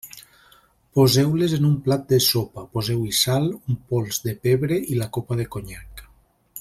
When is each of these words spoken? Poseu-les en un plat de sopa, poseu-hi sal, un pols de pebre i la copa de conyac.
Poseu-les 0.99 1.53
en 1.57 1.67
un 1.67 1.75
plat 1.87 2.07
de 2.13 2.19
sopa, 2.29 2.63
poseu-hi 2.77 3.13
sal, 3.19 3.45
un 3.75 3.79
pols 3.93 4.21
de 4.25 4.35
pebre 4.49 4.81
i 4.95 4.99
la 5.03 5.11
copa 5.19 5.39
de 5.43 5.47
conyac. 5.57 6.05